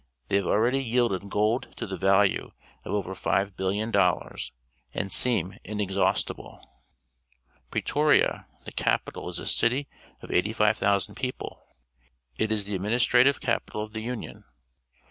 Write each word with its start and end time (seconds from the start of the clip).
They 0.29 0.35
have 0.37 0.47
already 0.47 0.83
yielded 0.83 1.29
gold 1.29 1.75
to 1.77 1.85
the 1.85 1.95
value 1.95 2.53
of 2.85 2.91
over 2.91 3.13
five 3.13 3.55
bilhon 3.55 3.91
dollars, 3.91 4.51
and 4.95 5.13
seem 5.13 5.59
inexhaustible. 5.63 6.67
Pretoria, 7.69 8.47
the 8.65 8.73
f' 8.75 9.05
ppitnl 9.05 9.29
is 9.29 9.37
a 9.37 9.45
city 9.45 9.87
of 10.23 10.31
85,000 10.31 11.13
people. 11.13 11.61
It 12.35 12.51
is 12.51 12.65
the 12.65 12.79
adniinistrative 12.79 13.39
capital 13.41 13.83
of 13.83 13.93
the 13.93 14.01
Union. 14.01 14.43